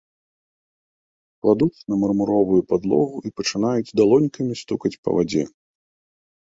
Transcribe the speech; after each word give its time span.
Кладуцца 1.43 1.83
на 1.93 1.99
мармуровую 2.05 2.61
падлогу 2.73 3.17
і 3.31 3.35
пачынаюць 3.43 3.95
далонькамі 4.03 4.53
стукаць 4.65 4.95
па 5.03 5.09
вадзе. 5.21 5.43